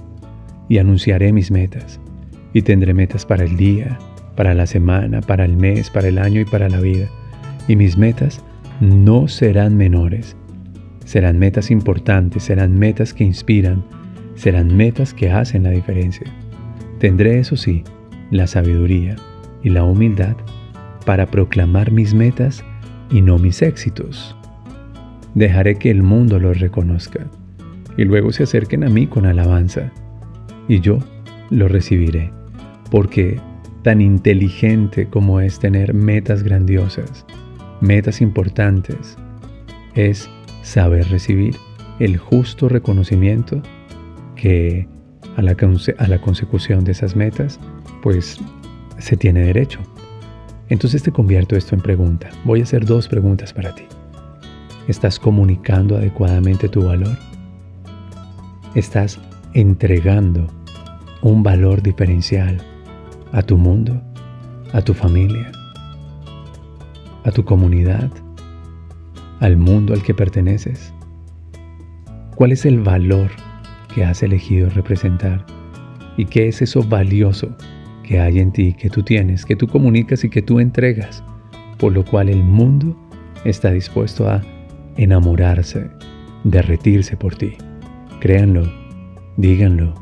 y 0.68 0.78
anunciaré 0.78 1.32
mis 1.32 1.50
metas 1.50 2.00
y 2.52 2.62
tendré 2.62 2.94
metas 2.94 3.26
para 3.26 3.44
el 3.44 3.56
día, 3.56 3.98
para 4.36 4.54
la 4.54 4.66
semana, 4.66 5.20
para 5.20 5.44
el 5.44 5.56
mes, 5.56 5.90
para 5.90 6.08
el 6.08 6.18
año 6.18 6.40
y 6.40 6.44
para 6.44 6.68
la 6.68 6.80
vida. 6.80 7.08
Y 7.68 7.76
mis 7.76 7.96
metas 7.96 8.42
no 8.80 9.28
serán 9.28 9.76
menores, 9.76 10.36
serán 11.10 11.40
metas 11.40 11.72
importantes, 11.72 12.44
serán 12.44 12.78
metas 12.78 13.12
que 13.12 13.24
inspiran, 13.24 13.82
serán 14.36 14.76
metas 14.76 15.12
que 15.12 15.32
hacen 15.32 15.64
la 15.64 15.70
diferencia. 15.70 16.24
Tendré, 17.00 17.40
eso 17.40 17.56
sí, 17.56 17.82
la 18.30 18.46
sabiduría 18.46 19.16
y 19.64 19.70
la 19.70 19.82
humildad 19.82 20.36
para 21.04 21.26
proclamar 21.26 21.90
mis 21.90 22.14
metas 22.14 22.64
y 23.10 23.22
no 23.22 23.38
mis 23.38 23.60
éxitos. 23.60 24.36
Dejaré 25.34 25.80
que 25.80 25.90
el 25.90 26.04
mundo 26.04 26.38
los 26.38 26.60
reconozca 26.60 27.26
y 27.96 28.04
luego 28.04 28.30
se 28.30 28.44
acerquen 28.44 28.84
a 28.84 28.88
mí 28.88 29.08
con 29.08 29.26
alabanza 29.26 29.90
y 30.68 30.78
yo 30.78 31.00
lo 31.50 31.66
recibiré, 31.66 32.30
porque 32.88 33.40
tan 33.82 34.00
inteligente 34.00 35.06
como 35.06 35.40
es 35.40 35.58
tener 35.58 35.92
metas 35.92 36.44
grandiosas, 36.44 37.26
metas 37.80 38.20
importantes, 38.20 39.18
es 39.96 40.30
saber 40.62 41.08
recibir 41.08 41.56
el 41.98 42.16
justo 42.16 42.68
reconocimiento 42.68 43.62
que 44.36 44.88
a 45.36 45.42
la, 45.42 45.56
a 45.98 46.08
la 46.08 46.20
consecución 46.20 46.84
de 46.84 46.92
esas 46.92 47.14
metas, 47.14 47.60
pues 48.02 48.38
se 48.98 49.16
tiene 49.16 49.40
derecho. 49.40 49.80
Entonces 50.68 51.02
te 51.02 51.12
convierto 51.12 51.56
esto 51.56 51.74
en 51.74 51.80
pregunta. 51.80 52.30
Voy 52.44 52.60
a 52.60 52.62
hacer 52.62 52.84
dos 52.84 53.08
preguntas 53.08 53.52
para 53.52 53.74
ti. 53.74 53.84
¿Estás 54.88 55.18
comunicando 55.18 55.96
adecuadamente 55.96 56.68
tu 56.68 56.84
valor? 56.84 57.16
¿Estás 58.74 59.18
entregando 59.52 60.46
un 61.22 61.42
valor 61.42 61.82
diferencial 61.82 62.58
a 63.32 63.42
tu 63.42 63.56
mundo, 63.56 64.00
a 64.72 64.80
tu 64.80 64.94
familia, 64.94 65.50
a 67.24 67.30
tu 67.30 67.44
comunidad, 67.44 68.10
al 69.40 69.56
mundo 69.56 69.94
al 69.94 70.02
que 70.02 70.14
perteneces? 70.14 70.94
¿Cuál 72.36 72.52
es 72.52 72.64
el 72.64 72.80
valor 72.80 73.30
que 73.94 74.04
has 74.04 74.22
elegido 74.22 74.70
representar? 74.70 75.44
¿Y 76.16 76.26
qué 76.26 76.48
es 76.48 76.62
eso 76.62 76.82
valioso 76.82 77.54
que 78.04 78.20
hay 78.20 78.38
en 78.38 78.52
ti, 78.52 78.74
que 78.74 78.90
tú 78.90 79.02
tienes, 79.02 79.44
que 79.44 79.56
tú 79.56 79.66
comunicas 79.66 80.24
y 80.24 80.30
que 80.30 80.42
tú 80.42 80.60
entregas? 80.60 81.24
Por 81.78 81.92
lo 81.92 82.04
cual 82.04 82.28
el 82.28 82.44
mundo 82.44 82.96
está 83.44 83.70
dispuesto 83.70 84.28
a 84.28 84.42
enamorarse, 84.96 85.90
derretirse 86.44 87.16
por 87.16 87.34
ti. 87.34 87.52
Créanlo, 88.20 88.70
díganlo. 89.36 89.94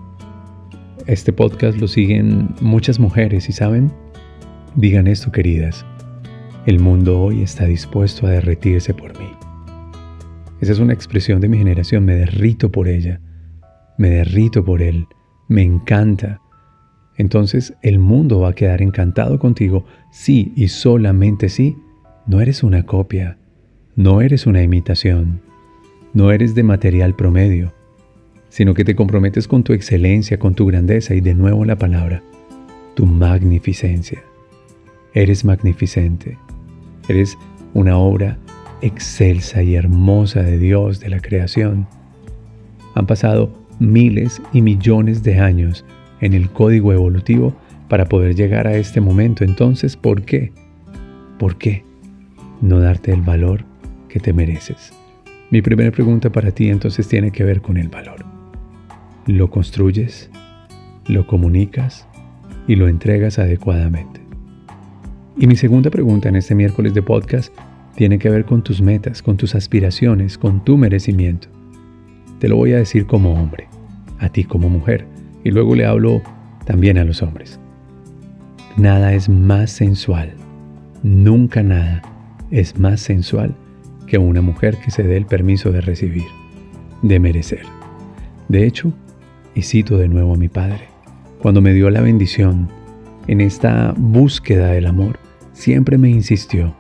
Este 1.07 1.33
podcast 1.33 1.79
lo 1.79 1.89
siguen 1.89 2.55
muchas 2.61 2.99
mujeres 2.99 3.49
y 3.49 3.53
saben, 3.53 3.93
digan 4.75 5.07
esto 5.07 5.31
queridas, 5.31 5.87
el 6.69 6.81
mundo 6.81 7.19
hoy 7.19 7.41
está 7.41 7.65
dispuesto 7.65 8.27
a 8.27 8.31
derretirse 8.31 8.93
por 8.93 9.19
mí. 9.19 9.31
Esa 10.61 10.73
es 10.73 10.79
una 10.81 10.93
expresión 10.93 11.41
de 11.41 11.49
mi 11.49 11.57
generación, 11.57 12.05
me 12.05 12.15
derrito 12.15 12.71
por 12.71 12.89
ella, 12.89 13.23
me 13.97 14.11
derrito 14.11 14.63
por 14.63 14.83
él, 14.83 15.07
me 15.49 15.63
encanta. 15.63 16.43
Entonces 17.17 17.73
el 17.81 17.99
mundo 17.99 18.41
va 18.41 18.51
a 18.51 18.55
quedar 18.55 18.83
encantado 18.83 19.39
contigo. 19.39 19.87
Sí 20.13 20.53
y 20.57 20.69
solamente 20.69 21.49
si 21.49 21.79
no 22.27 22.43
eres 22.43 22.63
una 22.63 22.85
copia, 22.85 23.39
no 23.97 24.21
eres 24.21 24.45
una 24.45 24.63
imitación, 24.63 25.41
no 26.13 26.33
eres 26.33 26.55
de 26.55 26.65
material 26.65 27.15
promedio, 27.15 27.73
sino 28.51 28.75
que 28.75 28.85
te 28.85 28.95
comprometes 28.95 29.49
con 29.49 29.63
tu 29.63 29.73
excelencia, 29.73 30.39
con 30.39 30.55
tu 30.55 30.67
grandeza 30.67 31.15
y 31.15 31.23
de 31.23 31.35
nuevo 31.35 31.65
la 31.65 31.77
palabra, 31.77 32.23
tu 32.95 33.07
magnificencia. 33.07 34.23
Eres 35.15 35.47
magnificente, 35.47 36.37
Eres 37.09 37.39
una 37.75 37.97
obra 37.97 38.39
excelsa 38.83 39.63
y 39.63 39.75
hermosa 39.75 40.43
de 40.43 40.59
Dios, 40.59 41.01
de 41.01 41.09
la 41.09 41.21
creación. 41.21 41.87
Han 42.95 43.07
pasado 43.07 43.53
miles 43.79 44.41
y 44.53 44.63
millones 44.63 45.23
de 45.23 45.39
años 45.39 45.85
en 46.21 46.35
el 46.35 46.51
código 46.51 46.93
evolutivo 46.93 47.55
para 47.89 48.07
poder 48.07 48.35
llegar 48.35 48.67
a 48.67 48.77
este 48.77 49.01
momento. 49.01 49.45
Entonces, 49.45 49.97
¿por 49.97 50.23
qué? 50.23 50.53
¿Por 51.39 51.57
qué 51.57 51.85
no 52.61 52.81
darte 52.81 53.13
el 53.13 53.23
valor 53.23 53.65
que 54.09 54.21
te 54.21 54.33
mereces? 54.33 54.93
Mi 55.51 55.63
primera 55.63 55.91
pregunta 55.91 56.31
para 56.31 56.51
ti 56.51 56.69
entonces 56.69 57.09
tiene 57.09 57.31
que 57.31 57.45
ver 57.45 57.63
con 57.63 57.79
el 57.79 57.89
valor. 57.89 58.25
¿Lo 59.27 59.49
construyes? 59.51 60.31
¿Lo 61.07 61.27
comunicas? 61.27 62.07
¿Y 62.67 62.77
lo 62.77 62.87
entregas 62.87 63.39
adecuadamente? 63.39 64.28
Y 65.41 65.47
mi 65.47 65.55
segunda 65.55 65.89
pregunta 65.89 66.29
en 66.29 66.35
este 66.35 66.57
miércoles 66.57 66.95
de 66.95 67.03
podcast 67.03 67.55
tiene 67.95 68.19
que 68.19 68.29
ver 68.29 68.45
con 68.45 68.63
tus 68.63 68.83
metas, 68.83 69.23
con 69.23 69.37
tus 69.37 69.55
aspiraciones, 69.55 70.37
con 70.37 70.65
tu 70.65 70.77
merecimiento. 70.77 71.47
Te 72.41 72.49
lo 72.49 72.57
voy 72.57 72.73
a 72.73 72.79
decir 72.79 73.07
como 73.07 73.35
hombre, 73.35 73.69
a 74.19 74.31
ti 74.31 74.43
como 74.43 74.69
mujer, 74.69 75.07
y 75.45 75.53
luego 75.53 75.77
le 75.77 75.87
hablo 75.87 76.23
también 76.65 76.99
a 76.99 77.05
los 77.05 77.23
hombres. 77.23 77.61
Nada 78.77 79.15
es 79.15 79.29
más 79.29 79.71
sensual, 79.71 80.33
nunca 81.05 81.63
nada 81.63 82.03
es 82.51 82.77
más 82.77 83.01
sensual 83.01 83.55
que 84.09 84.19
una 84.19 84.41
mujer 84.41 84.77
que 84.79 84.91
se 84.91 85.05
dé 85.05 85.17
el 85.17 85.27
permiso 85.27 85.71
de 85.71 85.83
recibir, 85.83 86.27
de 87.03 87.21
merecer. 87.21 87.63
De 88.49 88.67
hecho, 88.67 88.93
y 89.55 89.63
cito 89.63 89.99
de 89.99 90.09
nuevo 90.09 90.35
a 90.35 90.37
mi 90.37 90.49
padre, 90.49 90.89
cuando 91.41 91.61
me 91.61 91.75
dio 91.75 91.91
la 91.91 92.01
bendición 92.01 92.69
en 93.29 93.41
esta 93.41 93.95
búsqueda 93.97 94.73
del 94.73 94.87
amor, 94.87 95.28
siempre 95.59 95.99
me 95.99 96.09
insistió 96.09 96.73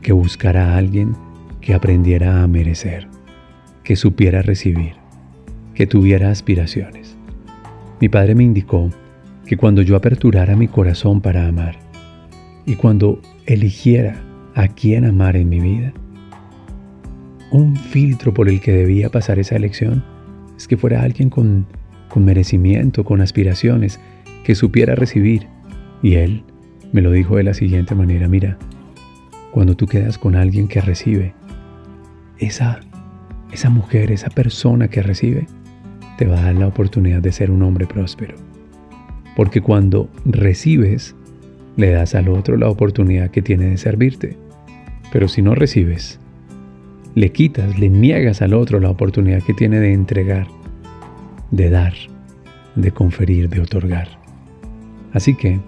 que 0.00 0.12
buscara 0.12 0.70
a 0.70 0.76
alguien 0.76 1.16
que 1.60 1.74
aprendiera 1.74 2.44
a 2.44 2.46
merecer, 2.46 3.08
que 3.82 3.96
supiera 3.96 4.42
recibir, 4.42 4.92
que 5.74 5.88
tuviera 5.88 6.30
aspiraciones. 6.30 7.16
Mi 8.00 8.08
padre 8.08 8.36
me 8.36 8.44
indicó 8.44 8.90
que 9.44 9.56
cuando 9.56 9.82
yo 9.82 9.96
aperturara 9.96 10.54
mi 10.54 10.68
corazón 10.68 11.20
para 11.20 11.48
amar 11.48 11.80
y 12.64 12.76
cuando 12.76 13.20
eligiera 13.44 14.22
a 14.54 14.68
quién 14.68 15.04
amar 15.04 15.34
en 15.34 15.48
mi 15.48 15.58
vida, 15.58 15.92
un 17.50 17.74
filtro 17.74 18.32
por 18.32 18.48
el 18.48 18.60
que 18.60 18.70
debía 18.70 19.08
pasar 19.08 19.40
esa 19.40 19.56
elección 19.56 20.04
es 20.56 20.68
que 20.68 20.76
fuera 20.76 21.02
alguien 21.02 21.28
con, 21.28 21.66
con 22.08 22.24
merecimiento, 22.24 23.02
con 23.02 23.20
aspiraciones, 23.20 23.98
que 24.44 24.54
supiera 24.54 24.94
recibir. 24.94 25.48
Y 26.04 26.14
él 26.14 26.44
me 26.96 27.02
lo 27.02 27.12
dijo 27.12 27.36
de 27.36 27.42
la 27.42 27.52
siguiente 27.52 27.94
manera, 27.94 28.26
mira, 28.26 28.56
cuando 29.50 29.76
tú 29.76 29.86
quedas 29.86 30.16
con 30.16 30.34
alguien 30.34 30.66
que 30.66 30.80
recibe, 30.80 31.34
esa, 32.38 32.80
esa 33.52 33.68
mujer, 33.68 34.10
esa 34.10 34.30
persona 34.30 34.88
que 34.88 35.02
recibe, 35.02 35.46
te 36.16 36.24
va 36.24 36.38
a 36.38 36.44
dar 36.44 36.54
la 36.54 36.66
oportunidad 36.66 37.20
de 37.20 37.32
ser 37.32 37.50
un 37.50 37.62
hombre 37.62 37.86
próspero. 37.86 38.36
Porque 39.36 39.60
cuando 39.60 40.08
recibes, 40.24 41.14
le 41.76 41.90
das 41.90 42.14
al 42.14 42.30
otro 42.30 42.56
la 42.56 42.70
oportunidad 42.70 43.30
que 43.30 43.42
tiene 43.42 43.66
de 43.66 43.76
servirte. 43.76 44.38
Pero 45.12 45.28
si 45.28 45.42
no 45.42 45.54
recibes, 45.54 46.18
le 47.14 47.30
quitas, 47.30 47.78
le 47.78 47.90
niegas 47.90 48.40
al 48.40 48.54
otro 48.54 48.80
la 48.80 48.88
oportunidad 48.88 49.42
que 49.42 49.52
tiene 49.52 49.80
de 49.80 49.92
entregar, 49.92 50.46
de 51.50 51.68
dar, 51.68 51.92
de 52.74 52.90
conferir, 52.90 53.50
de 53.50 53.60
otorgar. 53.60 54.08
Así 55.12 55.34
que 55.34 55.60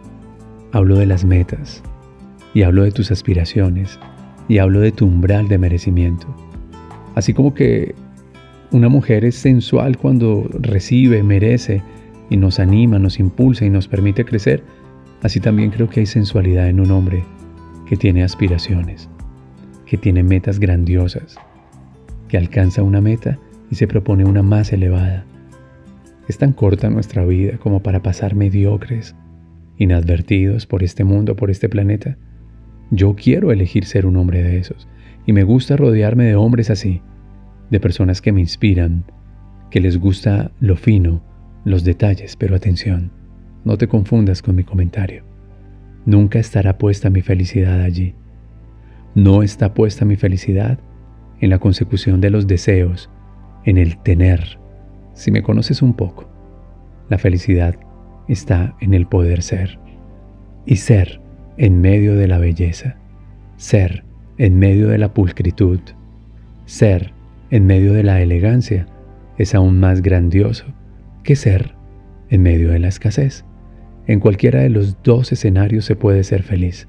hablo 0.72 0.98
de 0.98 1.06
las 1.06 1.24
metas 1.24 1.82
y 2.54 2.62
hablo 2.62 2.82
de 2.82 2.92
tus 2.92 3.10
aspiraciones 3.10 3.98
y 4.48 4.58
hablo 4.58 4.80
de 4.80 4.92
tu 4.92 5.06
umbral 5.06 5.48
de 5.48 5.58
merecimiento. 5.58 6.26
Así 7.14 7.32
como 7.32 7.54
que 7.54 7.94
una 8.70 8.88
mujer 8.88 9.24
es 9.24 9.36
sensual 9.36 9.96
cuando 9.96 10.48
recibe, 10.60 11.22
merece 11.22 11.82
y 12.30 12.36
nos 12.36 12.58
anima, 12.60 12.98
nos 12.98 13.18
impulsa 13.18 13.64
y 13.64 13.70
nos 13.70 13.88
permite 13.88 14.24
crecer, 14.24 14.62
así 15.22 15.40
también 15.40 15.70
creo 15.70 15.88
que 15.88 16.00
hay 16.00 16.06
sensualidad 16.06 16.68
en 16.68 16.80
un 16.80 16.90
hombre 16.90 17.24
que 17.86 17.96
tiene 17.96 18.22
aspiraciones, 18.22 19.08
que 19.86 19.96
tiene 19.96 20.22
metas 20.22 20.58
grandiosas, 20.60 21.36
que 22.28 22.36
alcanza 22.36 22.82
una 22.82 23.00
meta 23.00 23.38
y 23.70 23.76
se 23.76 23.86
propone 23.86 24.24
una 24.24 24.42
más 24.42 24.72
elevada. 24.72 25.24
Es 26.28 26.36
tan 26.36 26.52
corta 26.52 26.90
nuestra 26.90 27.24
vida 27.24 27.56
como 27.56 27.82
para 27.82 28.02
pasar 28.02 28.34
mediocres 28.34 29.14
inadvertidos 29.78 30.66
por 30.66 30.82
este 30.82 31.04
mundo, 31.04 31.36
por 31.36 31.50
este 31.50 31.68
planeta. 31.68 32.18
Yo 32.90 33.14
quiero 33.14 33.52
elegir 33.52 33.84
ser 33.84 34.06
un 34.06 34.16
hombre 34.16 34.42
de 34.42 34.58
esos 34.58 34.88
y 35.26 35.32
me 35.32 35.44
gusta 35.44 35.76
rodearme 35.76 36.24
de 36.24 36.36
hombres 36.36 36.70
así, 36.70 37.00
de 37.70 37.80
personas 37.80 38.20
que 38.20 38.32
me 38.32 38.40
inspiran, 38.40 39.04
que 39.70 39.80
les 39.80 39.98
gusta 39.98 40.52
lo 40.60 40.76
fino, 40.76 41.22
los 41.64 41.84
detalles, 41.84 42.36
pero 42.36 42.56
atención, 42.56 43.12
no 43.64 43.76
te 43.76 43.88
confundas 43.88 44.42
con 44.42 44.56
mi 44.56 44.64
comentario. 44.64 45.24
Nunca 46.06 46.38
estará 46.38 46.78
puesta 46.78 47.10
mi 47.10 47.20
felicidad 47.20 47.82
allí. 47.82 48.14
No 49.14 49.42
está 49.42 49.74
puesta 49.74 50.04
mi 50.04 50.16
felicidad 50.16 50.78
en 51.40 51.50
la 51.50 51.58
consecución 51.58 52.20
de 52.20 52.30
los 52.30 52.46
deseos, 52.46 53.10
en 53.64 53.76
el 53.76 53.98
tener. 53.98 54.58
Si 55.12 55.30
me 55.30 55.42
conoces 55.42 55.82
un 55.82 55.94
poco, 55.94 56.30
la 57.10 57.18
felicidad 57.18 57.76
está 58.28 58.76
en 58.80 58.94
el 58.94 59.06
poder 59.06 59.42
ser. 59.42 59.78
Y 60.66 60.76
ser 60.76 61.20
en 61.56 61.80
medio 61.80 62.14
de 62.14 62.28
la 62.28 62.38
belleza, 62.38 62.96
ser 63.56 64.04
en 64.36 64.58
medio 64.58 64.88
de 64.88 64.98
la 64.98 65.12
pulcritud, 65.12 65.80
ser 66.66 67.12
en 67.50 67.66
medio 67.66 67.92
de 67.92 68.04
la 68.04 68.20
elegancia 68.20 68.86
es 69.38 69.54
aún 69.54 69.80
más 69.80 70.02
grandioso 70.02 70.66
que 71.22 71.36
ser 71.36 71.74
en 72.30 72.42
medio 72.42 72.70
de 72.70 72.78
la 72.78 72.88
escasez. 72.88 73.44
En 74.06 74.20
cualquiera 74.20 74.60
de 74.60 74.70
los 74.70 75.02
dos 75.02 75.32
escenarios 75.32 75.84
se 75.84 75.96
puede 75.96 76.24
ser 76.24 76.42
feliz, 76.42 76.88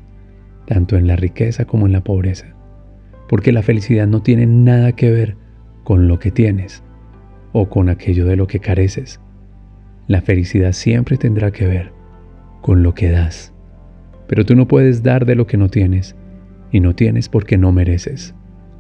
tanto 0.66 0.98
en 0.98 1.08
la 1.08 1.16
riqueza 1.16 1.66
como 1.66 1.86
en 1.86 1.94
la 1.94 2.04
pobreza, 2.04 2.48
porque 3.28 3.52
la 3.52 3.62
felicidad 3.62 4.08
no 4.08 4.22
tiene 4.22 4.46
nada 4.46 4.92
que 4.94 5.12
ver 5.12 5.36
con 5.84 6.08
lo 6.08 6.20
que 6.20 6.32
tienes 6.32 6.84
o 7.52 7.70
con 7.70 7.90
aquello 7.90 8.26
de 8.26 8.36
lo 8.36 8.48
que 8.48 8.60
careces, 8.60 9.20
la 10.10 10.22
felicidad 10.22 10.74
siempre 10.74 11.18
tendrá 11.18 11.52
que 11.52 11.68
ver 11.68 11.94
con 12.62 12.82
lo 12.84 12.96
que 12.96 13.12
das. 13.12 13.54
Pero 14.28 14.44
tú 14.44 14.56
no 14.56 14.68
puedes 14.68 15.04
dar 15.04 15.26
de 15.26 15.36
lo 15.36 15.46
que 15.48 15.56
no 15.56 15.70
tienes, 15.70 16.16
y 16.72 16.80
no 16.80 16.96
tienes 16.96 17.30
porque 17.30 17.58
no 17.58 17.72
mereces, 17.72 18.34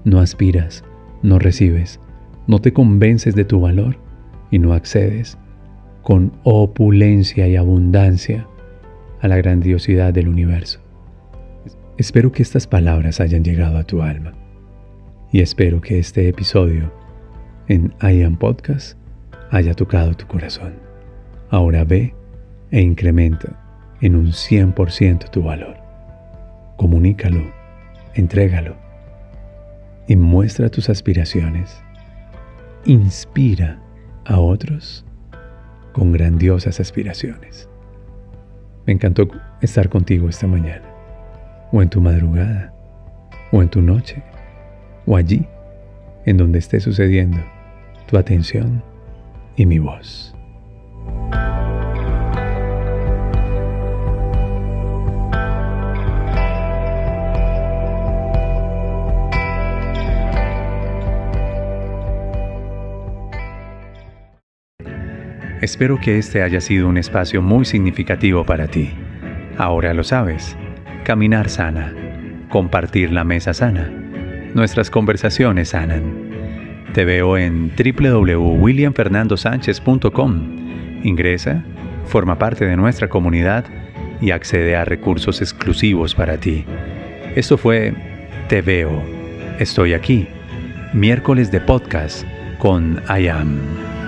no 0.03 0.19
aspiras, 0.19 0.83
no 1.21 1.37
recibes, 1.37 1.99
no 2.47 2.59
te 2.59 2.73
convences 2.73 3.35
de 3.35 3.45
tu 3.45 3.61
valor 3.61 3.97
y 4.51 4.57
no 4.57 4.73
accedes 4.73 5.37
con 6.01 6.33
opulencia 6.43 7.47
y 7.47 7.55
abundancia 7.55 8.47
a 9.21 9.27
la 9.27 9.37
grandiosidad 9.37 10.13
del 10.13 10.29
universo. 10.29 10.79
Espero 11.97 12.31
que 12.31 12.41
estas 12.41 12.65
palabras 12.65 13.19
hayan 13.19 13.43
llegado 13.43 13.77
a 13.77 13.83
tu 13.83 14.01
alma 14.01 14.33
y 15.31 15.41
espero 15.41 15.79
que 15.79 15.99
este 15.99 16.27
episodio 16.27 16.91
en 17.67 17.93
I 18.01 18.23
Am 18.23 18.35
Podcast 18.35 18.97
haya 19.51 19.75
tocado 19.75 20.15
tu 20.15 20.25
corazón. 20.25 20.88
Ahora 21.51 21.83
ve 21.83 22.13
e 22.71 22.81
incrementa 22.81 23.59
en 24.01 24.15
un 24.15 24.27
100% 24.27 25.29
tu 25.29 25.43
valor. 25.43 25.77
Comunícalo, 26.77 27.41
entrégalo 28.13 28.75
y 30.07 30.15
muestra 30.15 30.69
tus 30.69 30.89
aspiraciones. 30.89 31.81
inspira 32.85 33.77
a 34.25 34.39
otros 34.39 35.05
con 35.91 36.11
grandiosas 36.11 36.79
aspiraciones. 36.79 37.67
Me 38.85 38.93
encantó 38.93 39.27
estar 39.61 39.89
contigo 39.89 40.29
esta 40.29 40.47
mañana, 40.47 40.87
o 41.71 41.81
en 41.81 41.89
tu 41.89 41.99
madrugada, 41.99 42.73
o 43.51 43.61
en 43.61 43.69
tu 43.69 43.81
noche, 43.81 44.23
o 45.05 45.17
allí, 45.17 45.45
en 46.25 46.37
donde 46.37 46.59
esté 46.59 46.79
sucediendo 46.79 47.39
tu 48.07 48.17
atención 48.17 48.81
y 49.57 49.65
mi 49.65 49.79
voz. 49.79 50.33
Espero 65.61 65.99
que 65.99 66.17
este 66.17 66.41
haya 66.41 66.61
sido 66.61 66.87
un 66.87 66.97
espacio 66.97 67.41
muy 67.41 67.65
significativo 67.65 68.45
para 68.45 68.67
ti. 68.67 68.91
Ahora 69.57 69.93
lo 69.93 70.05
sabes. 70.05 70.55
Caminar 71.03 71.49
sana. 71.49 71.93
Compartir 72.47 73.11
la 73.11 73.25
mesa 73.25 73.53
sana. 73.53 73.91
Nuestras 74.53 74.89
conversaciones 74.89 75.67
sanan. 75.69 76.29
Te 76.93 77.03
veo 77.03 77.37
en 77.37 77.73
www.williamfernandosanchez.com. 77.75 80.68
Ingresa, 81.03 81.63
forma 82.05 82.37
parte 82.37 82.65
de 82.65 82.75
nuestra 82.75 83.09
comunidad 83.09 83.65
y 84.21 84.31
accede 84.31 84.75
a 84.75 84.85
recursos 84.85 85.41
exclusivos 85.41 86.15
para 86.15 86.37
ti. 86.37 86.65
Esto 87.35 87.57
fue 87.57 87.93
Te 88.47 88.61
veo. 88.61 89.01
Estoy 89.59 89.93
aquí. 89.93 90.27
Miércoles 90.93 91.51
de 91.51 91.61
podcast 91.61 92.25
con 92.57 93.01
I 93.09 93.27
Am. 93.27 93.98